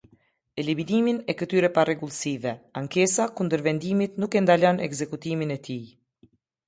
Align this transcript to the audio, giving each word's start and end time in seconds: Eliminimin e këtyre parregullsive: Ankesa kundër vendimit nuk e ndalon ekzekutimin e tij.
Eliminimin 0.61 1.19
e 1.33 1.35
këtyre 1.41 1.69
parregullsive: 1.75 2.53
Ankesa 2.81 3.27
kundër 3.41 3.65
vendimit 3.69 4.17
nuk 4.25 4.39
e 4.41 4.43
ndalon 4.45 4.83
ekzekutimin 4.87 5.55
e 5.59 5.63
tij. 5.69 5.85